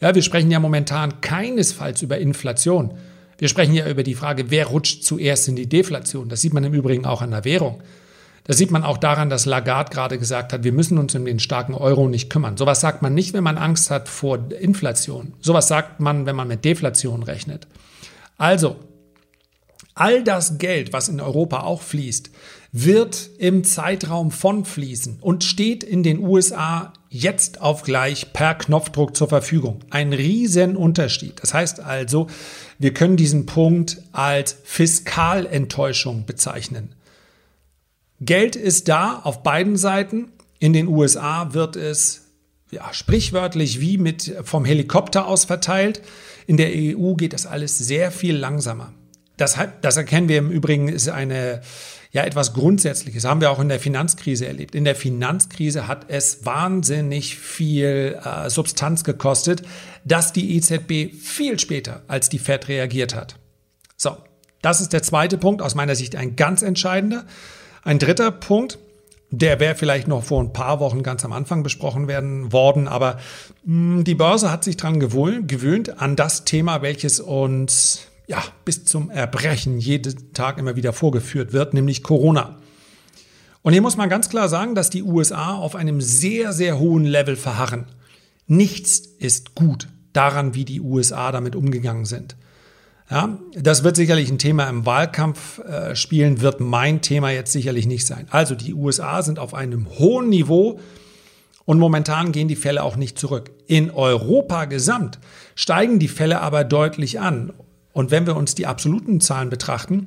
Ja, 0.00 0.14
wir 0.14 0.22
sprechen 0.22 0.50
ja 0.52 0.60
momentan 0.60 1.20
keinesfalls 1.20 2.02
über 2.02 2.18
Inflation. 2.18 2.92
Wir 3.38 3.48
sprechen 3.48 3.74
ja 3.74 3.88
über 3.88 4.04
die 4.04 4.14
Frage, 4.14 4.50
wer 4.50 4.66
rutscht 4.66 5.02
zuerst 5.02 5.48
in 5.48 5.56
die 5.56 5.68
Deflation. 5.68 6.28
Das 6.28 6.40
sieht 6.40 6.54
man 6.54 6.62
im 6.62 6.72
Übrigen 6.72 7.04
auch 7.04 7.20
an 7.20 7.32
der 7.32 7.44
Währung. 7.44 7.82
Das 8.44 8.58
sieht 8.58 8.70
man 8.70 8.84
auch 8.84 8.96
daran, 8.96 9.28
dass 9.28 9.44
Lagarde 9.44 9.92
gerade 9.92 10.18
gesagt 10.18 10.52
hat, 10.52 10.62
wir 10.62 10.72
müssen 10.72 10.98
uns 10.98 11.14
um 11.16 11.24
den 11.24 11.40
starken 11.40 11.74
Euro 11.74 12.08
nicht 12.08 12.30
kümmern. 12.30 12.56
Sowas 12.56 12.80
sagt 12.80 13.02
man 13.02 13.12
nicht, 13.12 13.34
wenn 13.34 13.44
man 13.44 13.58
Angst 13.58 13.90
hat 13.90 14.08
vor 14.08 14.38
Inflation. 14.58 15.34
Sowas 15.40 15.66
sagt 15.66 15.98
man, 15.98 16.26
wenn 16.26 16.36
man 16.36 16.48
mit 16.48 16.64
Deflation 16.64 17.24
rechnet. 17.24 17.66
Also, 18.38 18.76
all 19.98 20.22
das 20.22 20.58
Geld, 20.58 20.92
was 20.92 21.08
in 21.08 21.20
Europa 21.20 21.60
auch 21.60 21.82
fließt, 21.82 22.30
wird 22.72 23.30
im 23.38 23.64
Zeitraum 23.64 24.30
von 24.30 24.64
fließen 24.64 25.18
und 25.20 25.42
steht 25.42 25.82
in 25.82 26.02
den 26.02 26.20
USA 26.20 26.92
jetzt 27.08 27.62
auf 27.62 27.82
gleich 27.82 28.32
per 28.32 28.54
Knopfdruck 28.54 29.16
zur 29.16 29.28
Verfügung. 29.28 29.80
Ein 29.90 30.12
Riesenunterschied. 30.12 31.42
Das 31.42 31.54
heißt 31.54 31.80
also, 31.80 32.26
wir 32.78 32.92
können 32.92 33.16
diesen 33.16 33.46
Punkt 33.46 34.02
als 34.12 34.56
Fiskalenttäuschung 34.64 36.26
bezeichnen. 36.26 36.94
Geld 38.20 38.56
ist 38.56 38.88
da 38.88 39.20
auf 39.22 39.42
beiden 39.42 39.76
Seiten. 39.76 40.32
In 40.58 40.72
den 40.72 40.88
USA 40.88 41.54
wird 41.54 41.76
es 41.76 42.26
ja, 42.70 42.92
sprichwörtlich 42.92 43.80
wie 43.80 43.96
mit 43.96 44.34
vom 44.42 44.64
Helikopter 44.64 45.26
aus 45.26 45.46
verteilt. 45.46 46.02
In 46.46 46.58
der 46.58 46.70
EU 46.74 47.14
geht 47.14 47.32
das 47.32 47.46
alles 47.46 47.78
sehr 47.78 48.10
viel 48.10 48.36
langsamer. 48.36 48.92
Das, 49.38 49.56
das 49.80 49.96
erkennen 49.96 50.28
wir 50.28 50.38
im 50.38 50.50
Übrigen, 50.50 50.88
ist 50.88 51.08
eine, 51.08 51.62
ja, 52.12 52.24
etwas 52.24 52.52
Grundsätzliches. 52.52 53.24
Haben 53.24 53.40
wir 53.40 53.50
auch 53.50 53.60
in 53.60 53.68
der 53.70 53.80
Finanzkrise 53.80 54.46
erlebt. 54.46 54.74
In 54.74 54.84
der 54.84 54.94
Finanzkrise 54.94 55.88
hat 55.88 56.06
es 56.08 56.44
wahnsinnig 56.44 57.38
viel 57.38 58.18
äh, 58.22 58.50
Substanz 58.50 59.04
gekostet, 59.04 59.62
dass 60.04 60.32
die 60.32 60.56
EZB 60.56 61.14
viel 61.14 61.58
später 61.58 62.02
als 62.08 62.28
die 62.28 62.38
Fed 62.38 62.68
reagiert 62.68 63.14
hat. 63.14 63.36
So, 63.96 64.16
das 64.60 64.80
ist 64.80 64.92
der 64.92 65.02
zweite 65.02 65.38
Punkt, 65.38 65.62
aus 65.62 65.74
meiner 65.74 65.94
Sicht 65.94 66.16
ein 66.16 66.36
ganz 66.36 66.62
entscheidender. 66.62 67.24
Ein 67.84 67.98
dritter 67.98 68.32
Punkt, 68.32 68.78
der 69.30 69.60
wäre 69.60 69.74
vielleicht 69.74 70.08
noch 70.08 70.24
vor 70.24 70.42
ein 70.42 70.52
paar 70.52 70.80
Wochen 70.80 71.02
ganz 71.02 71.24
am 71.24 71.32
Anfang 71.32 71.62
besprochen 71.62 72.08
werden 72.08 72.52
worden, 72.52 72.88
aber 72.88 73.18
mh, 73.64 73.98
hm, 73.98 74.04
die 74.04 74.14
Börse 74.14 74.50
hat 74.50 74.64
sich 74.64 74.76
daran 74.76 74.98
gewöhnt, 74.98 76.00
an 76.00 76.16
das 76.16 76.44
Thema, 76.44 76.82
welches 76.82 77.20
uns 77.20 78.07
ja 78.28 78.42
bis 78.64 78.84
zum 78.84 79.10
Erbrechen 79.10 79.80
jeden 79.80 80.32
Tag 80.34 80.58
immer 80.58 80.76
wieder 80.76 80.92
vorgeführt 80.92 81.52
wird, 81.52 81.74
nämlich 81.74 82.04
Corona. 82.04 82.56
Und 83.62 83.72
hier 83.72 83.82
muss 83.82 83.96
man 83.96 84.08
ganz 84.08 84.28
klar 84.28 84.48
sagen, 84.48 84.74
dass 84.74 84.90
die 84.90 85.02
USA 85.02 85.56
auf 85.56 85.74
einem 85.74 86.00
sehr, 86.00 86.52
sehr 86.52 86.78
hohen 86.78 87.04
Level 87.04 87.34
verharren. 87.34 87.86
Nichts 88.46 88.98
ist 88.98 89.54
gut 89.54 89.88
daran, 90.12 90.54
wie 90.54 90.64
die 90.64 90.80
USA 90.80 91.32
damit 91.32 91.56
umgegangen 91.56 92.04
sind. 92.04 92.36
Ja, 93.10 93.38
das 93.54 93.84
wird 93.84 93.96
sicherlich 93.96 94.30
ein 94.30 94.38
Thema 94.38 94.68
im 94.68 94.84
Wahlkampf 94.84 95.60
äh, 95.60 95.96
spielen, 95.96 96.42
wird 96.42 96.60
mein 96.60 97.00
Thema 97.00 97.30
jetzt 97.30 97.52
sicherlich 97.52 97.86
nicht 97.86 98.06
sein. 98.06 98.26
Also 98.30 98.54
die 98.54 98.74
USA 98.74 99.22
sind 99.22 99.38
auf 99.38 99.54
einem 99.54 99.88
hohen 99.98 100.28
Niveau 100.28 100.78
und 101.64 101.78
momentan 101.78 102.32
gehen 102.32 102.48
die 102.48 102.56
Fälle 102.56 102.82
auch 102.82 102.96
nicht 102.96 103.18
zurück. 103.18 103.50
In 103.66 103.90
Europa 103.90 104.66
gesamt 104.66 105.18
steigen 105.54 105.98
die 105.98 106.08
Fälle 106.08 106.42
aber 106.42 106.64
deutlich 106.64 107.18
an. 107.18 107.54
Und 107.98 108.12
wenn 108.12 108.28
wir 108.28 108.36
uns 108.36 108.54
die 108.54 108.68
absoluten 108.68 109.20
Zahlen 109.20 109.50
betrachten, 109.50 110.06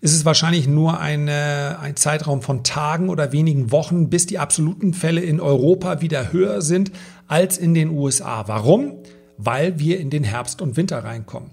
ist 0.00 0.12
es 0.12 0.24
wahrscheinlich 0.24 0.66
nur 0.66 0.98
eine, 0.98 1.78
ein 1.80 1.94
Zeitraum 1.94 2.42
von 2.42 2.64
Tagen 2.64 3.10
oder 3.10 3.30
wenigen 3.30 3.70
Wochen, 3.70 4.10
bis 4.10 4.26
die 4.26 4.40
absoluten 4.40 4.92
Fälle 4.92 5.20
in 5.20 5.40
Europa 5.40 6.00
wieder 6.00 6.32
höher 6.32 6.62
sind 6.62 6.90
als 7.28 7.56
in 7.56 7.74
den 7.74 7.90
USA. 7.90 8.48
Warum? 8.48 9.04
Weil 9.36 9.78
wir 9.78 10.00
in 10.00 10.10
den 10.10 10.24
Herbst 10.24 10.60
und 10.60 10.76
Winter 10.76 11.04
reinkommen. 11.04 11.52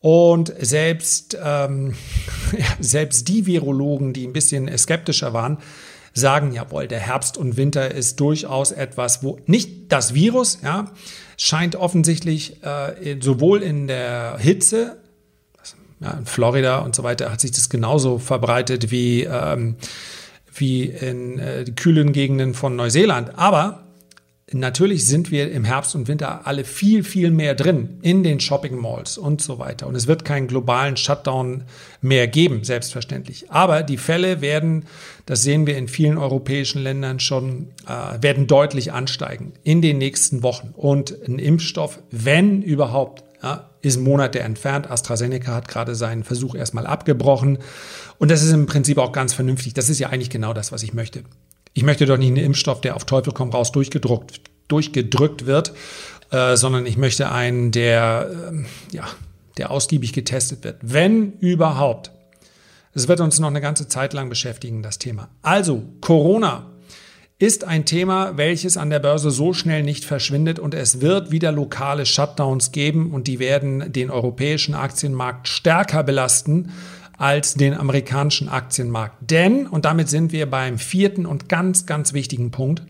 Und 0.00 0.52
selbst, 0.58 1.38
ähm, 1.40 1.94
selbst 2.80 3.28
die 3.28 3.46
Virologen, 3.46 4.12
die 4.12 4.26
ein 4.26 4.32
bisschen 4.32 4.76
skeptischer 4.76 5.32
waren, 5.32 5.58
sagen, 6.16 6.52
jawohl, 6.52 6.88
der 6.88 7.00
Herbst 7.00 7.36
und 7.36 7.56
Winter 7.56 7.90
ist 7.90 8.20
durchaus 8.20 8.72
etwas, 8.72 9.22
wo 9.22 9.38
nicht 9.46 9.92
das 9.92 10.14
Virus, 10.14 10.60
ja, 10.62 10.90
scheint 11.36 11.76
offensichtlich 11.76 12.62
äh, 12.64 13.18
sowohl 13.20 13.62
in 13.62 13.86
der 13.86 14.38
Hitze, 14.38 14.96
ja, 16.00 16.12
in 16.12 16.26
Florida 16.26 16.78
und 16.78 16.94
so 16.94 17.02
weiter, 17.02 17.30
hat 17.30 17.40
sich 17.40 17.52
das 17.52 17.68
genauso 17.68 18.18
verbreitet 18.18 18.90
wie, 18.90 19.24
ähm, 19.24 19.76
wie 20.54 20.84
in 20.84 21.38
äh, 21.38 21.64
kühlen 21.64 22.12
Gegenden 22.12 22.54
von 22.54 22.76
Neuseeland. 22.76 23.38
Aber 23.38 23.85
natürlich 24.52 25.06
sind 25.06 25.32
wir 25.32 25.50
im 25.50 25.64
Herbst 25.64 25.96
und 25.96 26.06
Winter 26.06 26.46
alle 26.46 26.64
viel, 26.64 27.02
viel 27.02 27.30
mehr 27.30 27.54
drin 27.54 27.98
in 28.02 28.22
den 28.22 28.38
Shopping 28.38 28.80
Malls 28.80 29.18
und 29.18 29.42
so 29.42 29.58
weiter. 29.58 29.88
Und 29.88 29.96
es 29.96 30.06
wird 30.06 30.24
keinen 30.24 30.46
globalen 30.46 30.96
Shutdown 30.96 31.64
mehr 32.00 32.28
geben, 32.28 32.62
selbstverständlich. 32.62 33.50
Aber 33.50 33.82
die 33.82 33.96
Fälle 33.96 34.40
werden, 34.40 34.84
das 35.26 35.42
sehen 35.42 35.66
wir 35.66 35.76
in 35.76 35.88
vielen 35.88 36.16
europäischen 36.16 36.82
Ländern 36.82 37.18
schon, 37.18 37.70
äh, 37.88 38.22
werden 38.22 38.46
deutlich 38.46 38.92
ansteigen 38.92 39.52
in 39.64 39.82
den 39.82 39.98
nächsten 39.98 40.44
Wochen. 40.44 40.72
Und 40.76 41.16
ein 41.26 41.40
Impfstoff, 41.40 42.00
wenn 42.12 42.62
überhaupt, 42.62 43.24
ja, 43.42 43.70
ist 43.82 44.00
Monate 44.00 44.40
entfernt. 44.40 44.90
AstraZeneca 44.90 45.54
hat 45.54 45.68
gerade 45.68 45.94
seinen 45.96 46.22
Versuch 46.22 46.54
erstmal 46.54 46.86
abgebrochen. 46.86 47.58
Und 48.18 48.30
das 48.30 48.42
ist 48.42 48.52
im 48.52 48.66
Prinzip 48.66 48.98
auch 48.98 49.12
ganz 49.12 49.32
vernünftig. 49.32 49.74
Das 49.74 49.90
ist 49.90 49.98
ja 49.98 50.08
eigentlich 50.08 50.30
genau 50.30 50.52
das, 50.52 50.70
was 50.70 50.82
ich 50.84 50.94
möchte. 50.94 51.22
Ich 51.76 51.82
möchte 51.82 52.06
doch 52.06 52.16
nicht 52.16 52.28
einen 52.28 52.38
Impfstoff, 52.38 52.80
der 52.80 52.96
auf 52.96 53.04
Teufel 53.04 53.34
komm 53.34 53.50
raus 53.50 53.70
durchgedruckt, 53.70 54.40
durchgedrückt 54.66 55.44
wird, 55.44 55.74
äh, 56.30 56.56
sondern 56.56 56.86
ich 56.86 56.96
möchte 56.96 57.30
einen, 57.30 57.70
der, 57.70 58.30
äh, 58.90 58.96
ja, 58.96 59.04
der 59.58 59.70
ausgiebig 59.70 60.14
getestet 60.14 60.64
wird. 60.64 60.78
Wenn 60.80 61.34
überhaupt. 61.34 62.12
Es 62.94 63.08
wird 63.08 63.20
uns 63.20 63.38
noch 63.40 63.48
eine 63.48 63.60
ganze 63.60 63.88
Zeit 63.88 64.14
lang 64.14 64.30
beschäftigen, 64.30 64.82
das 64.82 64.96
Thema. 64.96 65.28
Also, 65.42 65.82
Corona 66.00 66.70
ist 67.38 67.64
ein 67.64 67.84
Thema, 67.84 68.38
welches 68.38 68.78
an 68.78 68.88
der 68.88 69.00
Börse 69.00 69.30
so 69.30 69.52
schnell 69.52 69.82
nicht 69.82 70.06
verschwindet 70.06 70.58
und 70.58 70.72
es 70.72 71.02
wird 71.02 71.30
wieder 71.30 71.52
lokale 71.52 72.06
Shutdowns 72.06 72.72
geben 72.72 73.12
und 73.12 73.26
die 73.26 73.38
werden 73.38 73.92
den 73.92 74.10
europäischen 74.10 74.74
Aktienmarkt 74.74 75.46
stärker 75.46 76.02
belasten 76.02 76.72
als 77.18 77.54
den 77.54 77.74
amerikanischen 77.74 78.48
Aktienmarkt. 78.48 79.30
Denn, 79.30 79.66
und 79.66 79.84
damit 79.84 80.08
sind 80.08 80.32
wir 80.32 80.50
beim 80.50 80.78
vierten 80.78 81.26
und 81.26 81.48
ganz, 81.48 81.86
ganz 81.86 82.12
wichtigen 82.12 82.50
Punkt, 82.50 82.82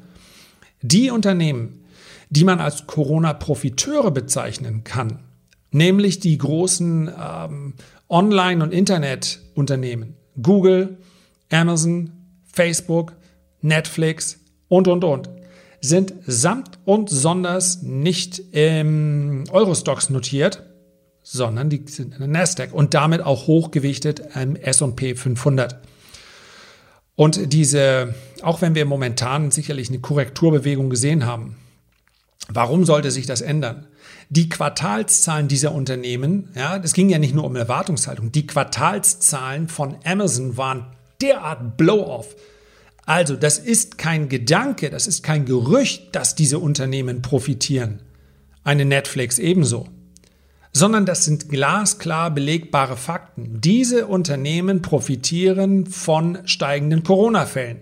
die 0.82 1.10
Unternehmen, 1.10 1.84
die 2.30 2.44
man 2.44 2.60
als 2.60 2.86
Corona-Profiteure 2.86 4.10
bezeichnen 4.10 4.84
kann, 4.84 5.20
nämlich 5.70 6.20
die 6.20 6.38
großen 6.38 7.08
ähm, 7.08 7.74
Online- 8.08 8.62
und 8.62 8.72
Internetunternehmen, 8.72 10.14
Google, 10.40 10.98
Amazon, 11.50 12.12
Facebook, 12.52 13.14
Netflix 13.62 14.40
und, 14.68 14.88
und, 14.88 15.04
und, 15.04 15.30
sind 15.80 16.14
samt 16.26 16.78
und 16.84 17.10
sonders 17.10 17.82
nicht 17.82 18.40
im 18.52 19.44
Eurostox 19.50 20.10
notiert, 20.10 20.64
sondern 21.28 21.68
die 21.68 21.82
sind 21.86 22.12
in 22.12 22.20
der 22.20 22.28
Nasdaq 22.28 22.72
und 22.72 22.94
damit 22.94 23.20
auch 23.20 23.48
hochgewichtet 23.48 24.22
im 24.36 24.54
S&P 24.54 25.16
500. 25.16 25.76
Und 27.16 27.52
diese, 27.52 28.14
auch 28.42 28.62
wenn 28.62 28.76
wir 28.76 28.84
momentan 28.84 29.50
sicherlich 29.50 29.88
eine 29.88 29.98
Korrekturbewegung 29.98 30.88
gesehen 30.88 31.26
haben, 31.26 31.56
warum 32.48 32.84
sollte 32.84 33.10
sich 33.10 33.26
das 33.26 33.40
ändern? 33.40 33.88
Die 34.28 34.48
Quartalszahlen 34.48 35.48
dieser 35.48 35.72
Unternehmen, 35.72 36.50
ja, 36.54 36.78
das 36.78 36.92
ging 36.92 37.08
ja 37.08 37.18
nicht 37.18 37.34
nur 37.34 37.44
um 37.44 37.56
Erwartungshaltung, 37.56 38.30
die 38.30 38.46
Quartalszahlen 38.46 39.66
von 39.66 39.96
Amazon 40.04 40.56
waren 40.56 40.86
derart 41.20 41.76
Blow-off. 41.76 42.36
Also, 43.04 43.34
das 43.34 43.58
ist 43.58 43.98
kein 43.98 44.28
Gedanke, 44.28 44.90
das 44.90 45.08
ist 45.08 45.24
kein 45.24 45.44
Gerücht, 45.44 46.14
dass 46.14 46.36
diese 46.36 46.60
Unternehmen 46.60 47.20
profitieren. 47.22 48.00
Eine 48.62 48.84
Netflix 48.84 49.40
ebenso 49.40 49.88
sondern 50.76 51.06
das 51.06 51.24
sind 51.24 51.48
glasklar 51.48 52.30
belegbare 52.30 52.98
Fakten. 52.98 53.62
Diese 53.62 54.06
Unternehmen 54.06 54.82
profitieren 54.82 55.86
von 55.86 56.38
steigenden 56.44 57.02
Corona-Fällen. 57.02 57.78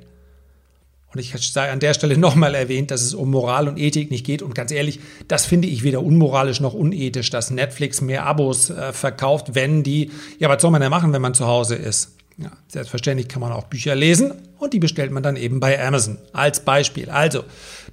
Und 1.12 1.18
ich 1.18 1.32
sei 1.32 1.72
an 1.72 1.80
der 1.80 1.94
Stelle 1.94 2.16
nochmal 2.18 2.54
erwähnt, 2.54 2.92
dass 2.92 3.02
es 3.02 3.12
um 3.12 3.32
Moral 3.32 3.66
und 3.66 3.80
Ethik 3.80 4.12
nicht 4.12 4.24
geht. 4.24 4.42
Und 4.42 4.54
ganz 4.54 4.70
ehrlich, 4.70 5.00
das 5.26 5.44
finde 5.44 5.66
ich 5.66 5.82
weder 5.82 6.04
unmoralisch 6.04 6.60
noch 6.60 6.72
unethisch, 6.72 7.30
dass 7.30 7.50
Netflix 7.50 8.00
mehr 8.00 8.26
Abos 8.26 8.70
äh, 8.70 8.92
verkauft, 8.92 9.56
wenn 9.56 9.82
die, 9.82 10.12
ja, 10.38 10.48
was 10.48 10.62
soll 10.62 10.70
man 10.70 10.80
denn 10.80 10.90
machen, 10.90 11.12
wenn 11.12 11.22
man 11.22 11.34
zu 11.34 11.46
Hause 11.46 11.74
ist? 11.74 12.12
Ja, 12.36 12.50
selbstverständlich 12.66 13.28
kann 13.28 13.40
man 13.40 13.52
auch 13.52 13.64
Bücher 13.64 13.94
lesen 13.94 14.32
und 14.58 14.72
die 14.72 14.80
bestellt 14.80 15.12
man 15.12 15.22
dann 15.22 15.36
eben 15.36 15.60
bei 15.60 15.80
Amazon 15.80 16.18
als 16.32 16.60
Beispiel. 16.60 17.08
Also, 17.08 17.44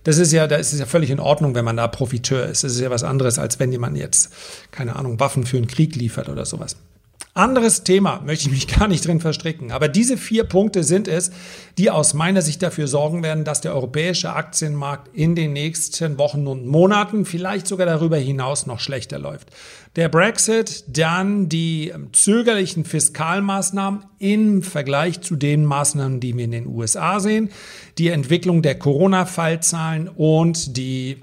das 0.04 0.18
ist 0.18 0.32
ja, 0.32 0.48
da 0.48 0.56
ist 0.56 0.74
es 0.74 0.80
ja 0.80 0.88
völlig 0.88 1.12
in 1.12 1.20
Ordnung, 1.20 1.54
wenn 1.54 1.66
man 1.66 1.78
da 1.78 1.88
Profiteur 1.88 2.48
ist. 2.48 2.64
Das 2.64 2.72
ist 2.72 2.80
ja 2.80 2.90
was 2.90 3.04
anderes, 3.04 3.38
als 3.38 3.60
wenn 3.60 3.72
jemand 3.72 3.98
jetzt, 3.98 4.34
keine 4.72 4.96
Ahnung, 4.96 5.20
Waffen 5.20 5.46
für 5.46 5.58
einen 5.58 5.68
Krieg 5.68 5.96
liefert 5.96 6.28
oder 6.28 6.46
sowas. 6.46 6.76
Anderes 7.34 7.84
Thema, 7.84 8.22
möchte 8.26 8.48
ich 8.48 8.52
mich 8.52 8.68
gar 8.80 8.88
nicht 8.90 9.08
drin 9.08 9.22
verstricken. 9.22 9.72
Aber 9.72 9.88
diese 9.88 10.18
vier 10.18 10.44
Punkte 10.44 10.84
sind 10.84 11.08
es, 11.08 11.32
die 11.78 11.90
aus 11.90 12.14
meiner 12.14 12.42
Sicht 12.42 12.62
dafür 12.62 12.88
sorgen 12.88 13.24
werden, 13.24 13.46
dass 13.46 13.62
der 13.62 13.74
europäische 13.74 14.34
Aktienmarkt 14.34 15.16
in 15.16 15.36
den 15.36 15.54
nächsten 15.54 16.18
Wochen 16.18 16.46
und 16.48 16.68
Monaten, 16.68 17.26
vielleicht 17.26 17.68
sogar 17.68 17.86
darüber 17.86 18.18
hinaus, 18.18 18.66
noch 18.66 18.80
schlechter 18.80 19.18
läuft. 19.18 19.50
Der 19.96 20.10
Brexit, 20.10 20.84
dann 20.88 21.48
die 21.48 21.94
zögerlichen 22.12 22.84
Fiskalmaßnahmen 22.84 24.04
im 24.20 24.62
Vergleich 24.62 25.22
zu 25.22 25.36
den 25.36 25.64
Maßnahmen, 25.64 26.20
die 26.20 26.36
wir 26.36 26.46
in 26.46 26.52
den 26.52 26.68
USA 26.68 27.20
sehen, 27.20 27.50
die 27.98 28.10
Entwicklung 28.10 28.62
der 28.62 28.78
Corona-Fallzahlen 28.78 30.10
und 30.10 30.76
die 30.76 31.22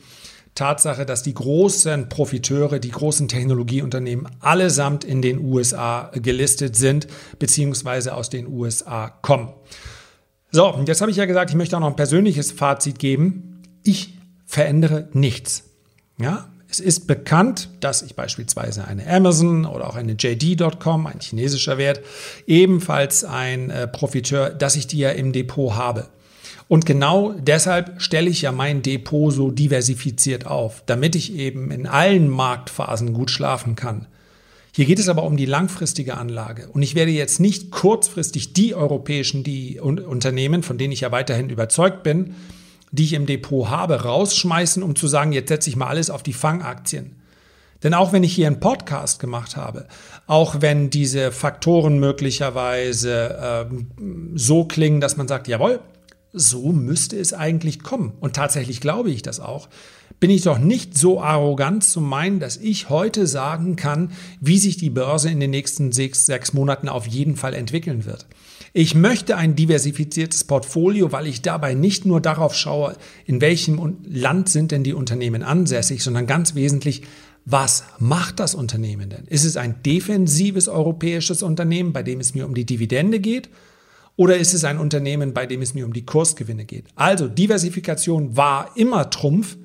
Tatsache, 0.58 1.06
dass 1.06 1.22
die 1.22 1.34
großen 1.34 2.08
Profiteure, 2.08 2.80
die 2.80 2.90
großen 2.90 3.28
Technologieunternehmen 3.28 4.28
allesamt 4.40 5.04
in 5.04 5.22
den 5.22 5.38
USA 5.38 6.10
gelistet 6.14 6.74
sind, 6.74 7.06
beziehungsweise 7.38 8.14
aus 8.14 8.28
den 8.28 8.48
USA 8.48 9.08
kommen. 9.08 9.52
So, 10.50 10.82
jetzt 10.84 11.00
habe 11.00 11.10
ich 11.10 11.16
ja 11.16 11.26
gesagt, 11.26 11.50
ich 11.50 11.56
möchte 11.56 11.76
auch 11.76 11.80
noch 11.80 11.88
ein 11.88 11.96
persönliches 11.96 12.50
Fazit 12.50 12.98
geben. 12.98 13.62
Ich 13.84 14.14
verändere 14.46 15.08
nichts. 15.12 15.62
Ja, 16.18 16.48
es 16.68 16.80
ist 16.80 17.06
bekannt, 17.06 17.68
dass 17.80 18.02
ich 18.02 18.16
beispielsweise 18.16 18.84
eine 18.84 19.06
Amazon 19.06 19.64
oder 19.64 19.88
auch 19.88 19.96
eine 19.96 20.12
JD.com, 20.12 21.06
ein 21.06 21.20
chinesischer 21.20 21.78
Wert, 21.78 22.00
ebenfalls 22.46 23.24
ein 23.24 23.70
äh, 23.70 23.86
Profiteur, 23.86 24.50
dass 24.50 24.74
ich 24.74 24.86
die 24.88 24.98
ja 24.98 25.10
im 25.10 25.32
Depot 25.32 25.74
habe. 25.76 26.08
Und 26.68 26.84
genau 26.84 27.32
deshalb 27.32 28.00
stelle 28.00 28.28
ich 28.28 28.42
ja 28.42 28.52
mein 28.52 28.82
Depot 28.82 29.32
so 29.32 29.50
diversifiziert 29.50 30.46
auf, 30.46 30.82
damit 30.84 31.16
ich 31.16 31.34
eben 31.34 31.70
in 31.70 31.86
allen 31.86 32.28
Marktphasen 32.28 33.14
gut 33.14 33.30
schlafen 33.30 33.74
kann. 33.74 34.06
Hier 34.74 34.84
geht 34.84 34.98
es 34.98 35.08
aber 35.08 35.24
um 35.24 35.36
die 35.36 35.46
langfristige 35.46 36.16
Anlage. 36.16 36.68
Und 36.68 36.82
ich 36.82 36.94
werde 36.94 37.10
jetzt 37.10 37.40
nicht 37.40 37.70
kurzfristig 37.70 38.52
die 38.52 38.74
europäischen 38.74 39.42
die 39.42 39.80
Unternehmen, 39.80 40.62
von 40.62 40.78
denen 40.78 40.92
ich 40.92 41.00
ja 41.00 41.10
weiterhin 41.10 41.48
überzeugt 41.48 42.02
bin, 42.02 42.34
die 42.92 43.04
ich 43.04 43.14
im 43.14 43.26
Depot 43.26 43.70
habe, 43.70 44.02
rausschmeißen, 44.02 44.82
um 44.82 44.94
zu 44.94 45.08
sagen, 45.08 45.32
jetzt 45.32 45.48
setze 45.48 45.70
ich 45.70 45.76
mal 45.76 45.88
alles 45.88 46.10
auf 46.10 46.22
die 46.22 46.32
Fangaktien. 46.32 47.16
Denn 47.82 47.94
auch 47.94 48.12
wenn 48.12 48.24
ich 48.24 48.34
hier 48.34 48.46
einen 48.46 48.60
Podcast 48.60 49.20
gemacht 49.20 49.56
habe, 49.56 49.86
auch 50.26 50.60
wenn 50.60 50.90
diese 50.90 51.32
Faktoren 51.32 51.98
möglicherweise 51.98 53.68
äh, 53.70 53.74
so 54.34 54.64
klingen, 54.64 55.00
dass 55.00 55.16
man 55.16 55.28
sagt, 55.28 55.48
jawohl, 55.48 55.80
so 56.32 56.72
müsste 56.72 57.18
es 57.18 57.32
eigentlich 57.32 57.82
kommen. 57.82 58.12
Und 58.20 58.36
tatsächlich 58.36 58.80
glaube 58.80 59.10
ich 59.10 59.22
das 59.22 59.40
auch. 59.40 59.68
Bin 60.20 60.30
ich 60.30 60.42
doch 60.42 60.58
nicht 60.58 60.98
so 60.98 61.22
arrogant 61.22 61.84
zu 61.84 62.00
meinen, 62.00 62.40
dass 62.40 62.56
ich 62.56 62.90
heute 62.90 63.26
sagen 63.26 63.76
kann, 63.76 64.10
wie 64.40 64.58
sich 64.58 64.76
die 64.76 64.90
Börse 64.90 65.30
in 65.30 65.38
den 65.38 65.50
nächsten 65.50 65.92
sechs, 65.92 66.26
sechs 66.26 66.52
Monaten 66.52 66.88
auf 66.88 67.06
jeden 67.06 67.36
Fall 67.36 67.54
entwickeln 67.54 68.04
wird. 68.04 68.26
Ich 68.72 68.94
möchte 68.94 69.36
ein 69.36 69.54
diversifiziertes 69.54 70.44
Portfolio, 70.44 71.12
weil 71.12 71.26
ich 71.26 71.40
dabei 71.40 71.74
nicht 71.74 72.04
nur 72.04 72.20
darauf 72.20 72.54
schaue, 72.54 72.96
in 73.26 73.40
welchem 73.40 73.98
Land 74.04 74.48
sind 74.48 74.72
denn 74.72 74.84
die 74.84 74.92
Unternehmen 74.92 75.42
ansässig, 75.42 76.02
sondern 76.02 76.26
ganz 76.26 76.54
wesentlich, 76.54 77.02
was 77.44 77.84
macht 77.98 78.40
das 78.40 78.54
Unternehmen 78.54 79.08
denn? 79.08 79.24
Ist 79.26 79.44
es 79.44 79.56
ein 79.56 79.82
defensives 79.82 80.68
europäisches 80.68 81.42
Unternehmen, 81.42 81.92
bei 81.92 82.02
dem 82.02 82.20
es 82.20 82.34
mir 82.34 82.44
um 82.44 82.54
die 82.54 82.66
Dividende 82.66 83.20
geht? 83.20 83.48
Oder 84.18 84.36
ist 84.36 84.52
es 84.52 84.64
ein 84.64 84.78
Unternehmen, 84.78 85.32
bei 85.32 85.46
dem 85.46 85.62
es 85.62 85.74
mir 85.74 85.86
um 85.86 85.92
die 85.92 86.04
Kursgewinne 86.04 86.64
geht? 86.64 86.86
Also 86.96 87.28
Diversifikation 87.28 88.36
war 88.36 88.72
immer 88.74 89.10
Trumpf 89.10 89.56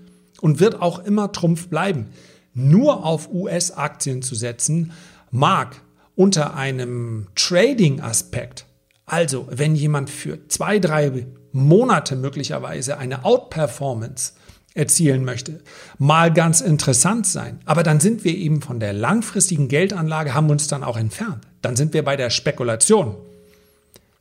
und 0.41 0.59
wird 0.59 0.79
auch 0.79 0.99
immer 0.99 1.31
Trumpf 1.31 1.69
bleiben. 1.69 2.09
Nur 2.53 3.03
auf 3.03 3.33
US-Aktien 3.33 4.21
zu 4.21 4.35
setzen, 4.35 4.91
mag 5.31 5.81
unter 6.15 6.55
einem 6.55 7.29
Trading-Aspekt, 7.33 8.67
also 9.07 9.47
wenn 9.49 9.75
jemand 9.75 10.11
für 10.11 10.47
zwei, 10.49 10.77
drei 10.77 11.25
Monate 11.51 12.15
möglicherweise 12.15 12.99
eine 12.99 13.25
Outperformance 13.25 14.33
erzielen 14.75 15.25
möchte, 15.25 15.61
mal 15.97 16.31
ganz 16.31 16.61
interessant 16.61 17.25
sein. 17.25 17.59
Aber 17.65 17.81
dann 17.81 17.99
sind 17.99 18.23
wir 18.23 18.37
eben 18.37 18.61
von 18.61 18.79
der 18.79 18.93
langfristigen 18.93 19.67
Geldanlage, 19.67 20.35
haben 20.35 20.51
uns 20.51 20.67
dann 20.67 20.83
auch 20.83 20.97
entfernt. 20.97 21.47
Dann 21.63 21.75
sind 21.75 21.95
wir 21.95 22.03
bei 22.03 22.15
der 22.15 22.29
Spekulation. 22.29 23.17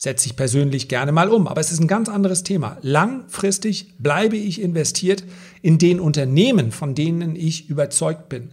Setze 0.04 0.26
ich 0.26 0.34
persönlich 0.34 0.88
gerne 0.88 1.12
mal 1.12 1.28
um, 1.28 1.46
aber 1.46 1.60
es 1.60 1.70
ist 1.70 1.78
ein 1.78 1.86
ganz 1.86 2.08
anderes 2.08 2.42
Thema. 2.42 2.76
Langfristig 2.82 3.94
bleibe 4.00 4.36
ich 4.36 4.60
investiert 4.60 5.22
in 5.62 5.78
den 5.78 6.00
Unternehmen, 6.00 6.72
von 6.72 6.96
denen 6.96 7.36
ich 7.36 7.70
überzeugt 7.70 8.28
bin. 8.28 8.48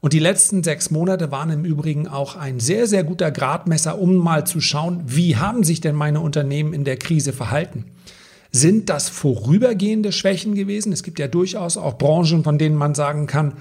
Und 0.00 0.12
die 0.12 0.18
letzten 0.18 0.64
sechs 0.64 0.90
Monate 0.90 1.30
waren 1.30 1.50
im 1.50 1.64
Übrigen 1.64 2.08
auch 2.08 2.34
ein 2.34 2.58
sehr, 2.58 2.88
sehr 2.88 3.04
guter 3.04 3.30
Gradmesser, 3.30 4.00
um 4.00 4.16
mal 4.16 4.44
zu 4.44 4.60
schauen, 4.60 5.04
wie 5.06 5.36
haben 5.36 5.62
sich 5.62 5.80
denn 5.80 5.94
meine 5.94 6.20
Unternehmen 6.20 6.72
in 6.72 6.82
der 6.82 6.96
Krise 6.96 7.32
verhalten. 7.32 7.84
Sind 8.50 8.88
das 8.88 9.08
vorübergehende 9.08 10.10
Schwächen 10.10 10.56
gewesen? 10.56 10.90
Es 10.90 11.04
gibt 11.04 11.20
ja 11.20 11.28
durchaus 11.28 11.76
auch 11.76 11.96
Branchen, 11.96 12.42
von 12.42 12.58
denen 12.58 12.74
man 12.74 12.96
sagen 12.96 13.28
kann, 13.28 13.52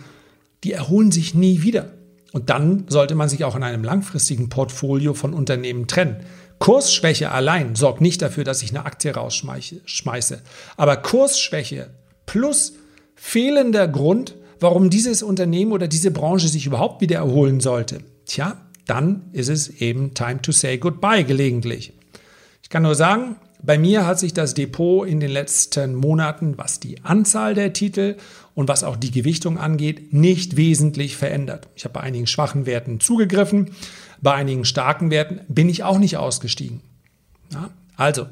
die 0.64 0.72
erholen 0.72 1.12
sich 1.12 1.36
nie 1.36 1.62
wieder. 1.62 1.92
Und 2.34 2.50
dann 2.50 2.86
sollte 2.88 3.14
man 3.14 3.30
sich 3.30 3.44
auch 3.44 3.56
in 3.56 3.64
einem 3.64 3.84
langfristigen 3.84 4.50
Portfolio 4.50 5.14
von 5.14 5.36
Unternehmen 5.36 5.86
trennen. 5.86 6.18
Kursschwäche 6.60 7.32
allein 7.32 7.76
sorgt 7.76 8.02
nicht 8.02 8.22
dafür, 8.22 8.44
dass 8.44 8.64
ich 8.64 8.72
eine 8.72 8.86
Aktie 8.86 9.14
rausschmeiße. 9.14 10.42
Aber 10.76 10.98
Kursschwäche 10.98 11.90
plus 12.26 12.74
fehlender 13.16 13.88
Grund, 13.88 14.36
warum 14.60 14.90
dieses 14.90 15.24
Unternehmen 15.24 15.72
oder 15.72 15.88
diese 15.88 16.12
Branche 16.12 16.48
sich 16.48 16.66
überhaupt 16.66 17.02
wieder 17.02 17.18
erholen 17.18 17.60
sollte, 17.60 18.00
tja, 18.26 18.58
dann 18.86 19.30
ist 19.34 19.50
es 19.50 19.70
eben 19.70 20.14
time 20.14 20.42
to 20.42 20.52
say 20.52 20.78
goodbye 20.78 21.24
gelegentlich. 21.24 21.94
Ich 22.64 22.70
kann 22.70 22.84
nur 22.84 22.96
sagen, 22.96 23.36
bei 23.62 23.78
mir 23.78 24.06
hat 24.06 24.20
sich 24.20 24.34
das 24.34 24.54
Depot 24.54 25.08
in 25.08 25.20
den 25.20 25.32
letzten 25.32 25.96
Monaten, 25.96 26.58
was 26.58 26.80
die 26.80 27.04
Anzahl 27.04 27.54
der 27.54 27.74
Titel 27.74 28.16
und 28.54 28.68
was 28.68 28.84
auch 28.84 28.96
die 28.96 29.12
Gewichtung 29.12 29.58
angeht, 29.58 30.14
nicht 30.14 30.58
wesentlich 30.58 31.18
verändert. 31.18 31.68
Ich 31.76 31.84
habe 31.84 31.94
bei 31.94 32.02
einigen 32.02 32.28
schwachen 32.28 32.66
Werten 32.66 33.00
zugegriffen, 33.00 33.72
bei 34.22 34.34
einigen 34.34 34.66
starken 34.66 35.12
Werten 35.12 35.42
bin 35.48 35.70
ich 35.70 35.84
auch 35.84 35.98
nicht 35.98 36.18
ausgestiegen. 36.18 36.82
Ja, 37.52 37.70
also 37.96 38.28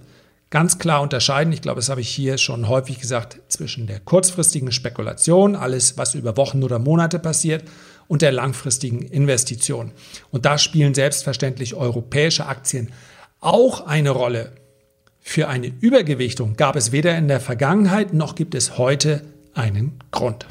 ganz 0.49 0.77
klar 0.77 1.01
unterscheiden, 1.01 1.53
ich 1.53 1.61
glaube, 1.61 1.79
das 1.79 1.89
habe 1.89 2.01
ich 2.01 2.09
hier 2.09 2.37
schon 2.37 2.67
häufig 2.67 2.99
gesagt, 2.99 3.39
zwischen 3.49 3.87
der 3.87 3.99
kurzfristigen 3.99 4.71
Spekulation, 4.71 5.55
alles, 5.55 5.97
was 5.97 6.15
über 6.15 6.37
Wochen 6.37 6.63
oder 6.63 6.79
Monate 6.79 7.19
passiert, 7.19 7.63
und 8.07 8.21
der 8.21 8.31
langfristigen 8.31 9.01
Investition. 9.01 9.91
Und 10.31 10.45
da 10.45 10.57
spielen 10.57 10.93
selbstverständlich 10.93 11.73
europäische 11.73 12.45
Aktien 12.45 12.91
auch 13.39 13.85
eine 13.87 14.11
Rolle. 14.11 14.51
Für 15.21 15.47
eine 15.47 15.67
Übergewichtung 15.67 16.55
gab 16.55 16.75
es 16.75 16.91
weder 16.91 17.17
in 17.17 17.27
der 17.27 17.39
Vergangenheit 17.39 18.13
noch 18.13 18.35
gibt 18.35 18.53
es 18.53 18.77
heute 18.77 19.21
einen 19.55 19.99
Grund. 20.11 20.45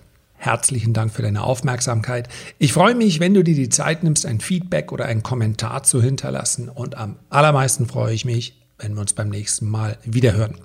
Herzlichen 0.44 0.92
Dank 0.92 1.10
für 1.10 1.22
deine 1.22 1.42
Aufmerksamkeit. 1.42 2.28
Ich 2.58 2.74
freue 2.74 2.94
mich, 2.94 3.18
wenn 3.18 3.32
du 3.32 3.42
dir 3.42 3.54
die 3.54 3.70
Zeit 3.70 4.02
nimmst, 4.02 4.26
ein 4.26 4.40
Feedback 4.40 4.92
oder 4.92 5.06
einen 5.06 5.22
Kommentar 5.22 5.84
zu 5.84 6.02
hinterlassen. 6.02 6.68
Und 6.68 6.98
am 6.98 7.16
allermeisten 7.30 7.86
freue 7.86 8.12
ich 8.12 8.26
mich, 8.26 8.62
wenn 8.76 8.92
wir 8.92 9.00
uns 9.00 9.14
beim 9.14 9.30
nächsten 9.30 9.66
Mal 9.66 9.96
wiederhören. 10.04 10.58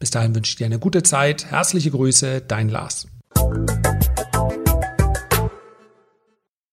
Bis 0.00 0.10
dahin 0.10 0.34
wünsche 0.34 0.50
ich 0.50 0.56
dir 0.56 0.66
eine 0.66 0.80
gute 0.80 1.04
Zeit. 1.04 1.46
Herzliche 1.52 1.92
Grüße, 1.92 2.40
dein 2.40 2.68
Lars. 2.68 3.06